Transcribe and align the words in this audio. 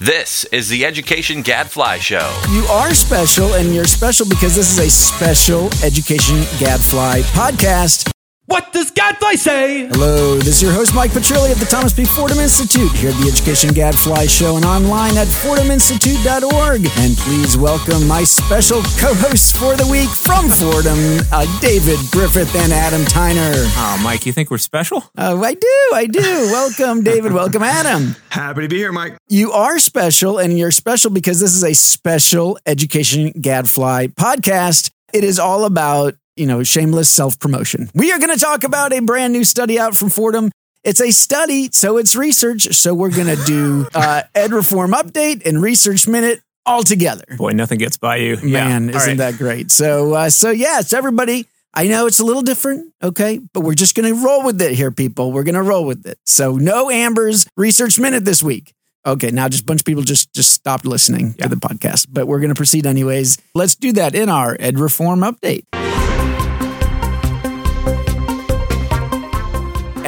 This 0.00 0.44
is 0.46 0.70
the 0.70 0.86
Education 0.86 1.42
Gadfly 1.42 1.98
Show. 1.98 2.42
You 2.48 2.64
are 2.70 2.94
special, 2.94 3.52
and 3.52 3.74
you're 3.74 3.84
special 3.84 4.26
because 4.26 4.56
this 4.56 4.72
is 4.72 4.78
a 4.78 4.88
special 4.88 5.66
Education 5.84 6.40
Gadfly 6.58 7.20
podcast. 7.34 8.10
What 8.50 8.72
does 8.72 8.90
Gadfly 8.90 9.34
say? 9.36 9.86
Hello, 9.86 10.34
this 10.34 10.56
is 10.56 10.62
your 10.62 10.72
host, 10.72 10.92
Mike 10.92 11.12
Petrilli 11.12 11.52
of 11.52 11.60
the 11.60 11.66
Thomas 11.66 11.92
B. 11.92 12.04
Fordham 12.04 12.40
Institute, 12.40 12.90
here 12.90 13.10
at 13.10 13.16
the 13.22 13.28
Education 13.32 13.72
Gadfly 13.72 14.26
Show 14.26 14.56
and 14.56 14.64
online 14.64 15.16
at 15.16 15.28
fordhaminstitute.org. 15.28 16.80
And 16.98 17.16
please 17.16 17.56
welcome 17.56 18.08
my 18.08 18.24
special 18.24 18.82
co 18.98 19.14
hosts 19.14 19.56
for 19.56 19.76
the 19.76 19.86
week 19.88 20.08
from 20.10 20.48
Fordham, 20.50 20.98
uh, 21.30 21.46
David 21.60 22.00
Griffith 22.10 22.52
and 22.56 22.72
Adam 22.72 23.02
Tyner. 23.02 23.52
Oh, 23.76 24.00
Mike, 24.02 24.26
you 24.26 24.32
think 24.32 24.50
we're 24.50 24.58
special? 24.58 25.04
Uh, 25.16 25.40
I 25.40 25.54
do, 25.54 25.90
I 25.94 26.06
do. 26.10 26.20
welcome, 26.20 27.04
David. 27.04 27.32
Welcome, 27.32 27.62
Adam. 27.62 28.16
Happy 28.30 28.62
to 28.62 28.68
be 28.68 28.78
here, 28.78 28.90
Mike. 28.90 29.16
You 29.28 29.52
are 29.52 29.78
special, 29.78 30.38
and 30.38 30.58
you're 30.58 30.72
special 30.72 31.12
because 31.12 31.38
this 31.38 31.54
is 31.54 31.62
a 31.62 31.72
special 31.74 32.58
Education 32.66 33.30
Gadfly 33.40 34.08
podcast. 34.08 34.90
It 35.12 35.22
is 35.22 35.38
all 35.38 35.64
about 35.66 36.14
you 36.40 36.46
know, 36.46 36.62
shameless 36.62 37.10
self 37.10 37.38
promotion. 37.38 37.90
We 37.94 38.10
are 38.12 38.18
going 38.18 38.36
to 38.36 38.42
talk 38.42 38.64
about 38.64 38.94
a 38.94 39.00
brand 39.00 39.34
new 39.34 39.44
study 39.44 39.78
out 39.78 39.94
from 39.94 40.08
Fordham. 40.08 40.50
It's 40.82 41.00
a 41.00 41.10
study, 41.10 41.68
so 41.70 41.98
it's 41.98 42.16
research. 42.16 42.62
So 42.74 42.94
we're 42.94 43.14
going 43.14 43.36
to 43.36 43.44
do 43.44 43.86
uh, 43.94 44.22
Ed 44.34 44.52
Reform 44.52 44.92
Update 44.92 45.46
and 45.46 45.62
Research 45.62 46.08
Minute 46.08 46.40
all 46.64 46.82
together. 46.82 47.24
Boy, 47.36 47.50
nothing 47.50 47.78
gets 47.78 47.98
by 47.98 48.16
you. 48.16 48.36
Man, 48.38 48.88
yeah. 48.88 48.96
isn't 48.96 49.08
right. 49.08 49.18
that 49.18 49.36
great? 49.36 49.70
So, 49.70 50.14
uh, 50.14 50.30
so 50.30 50.50
yes, 50.50 50.94
everybody. 50.94 51.46
I 51.72 51.86
know 51.86 52.06
it's 52.06 52.18
a 52.18 52.24
little 52.24 52.42
different, 52.42 52.92
okay, 53.00 53.38
but 53.52 53.60
we're 53.60 53.74
just 53.74 53.94
going 53.94 54.12
to 54.12 54.24
roll 54.24 54.44
with 54.44 54.60
it 54.60 54.72
here, 54.72 54.90
people. 54.90 55.30
We're 55.30 55.44
going 55.44 55.54
to 55.54 55.62
roll 55.62 55.84
with 55.84 56.04
it. 56.04 56.18
So, 56.26 56.56
no 56.56 56.90
Amber's 56.90 57.46
Research 57.56 57.96
Minute 57.96 58.24
this 58.24 58.42
week. 58.42 58.74
Okay, 59.06 59.30
now 59.30 59.48
just 59.48 59.62
a 59.62 59.66
bunch 59.66 59.82
of 59.82 59.84
people 59.84 60.02
just 60.02 60.32
just 60.34 60.50
stopped 60.50 60.84
listening 60.84 61.36
yeah. 61.38 61.44
to 61.44 61.54
the 61.54 61.56
podcast, 61.56 62.08
but 62.10 62.26
we're 62.26 62.40
going 62.40 62.48
to 62.48 62.56
proceed 62.56 62.86
anyways. 62.86 63.38
Let's 63.54 63.76
do 63.76 63.92
that 63.92 64.16
in 64.16 64.28
our 64.28 64.56
Ed 64.58 64.80
Reform 64.80 65.20
Update. 65.20 65.64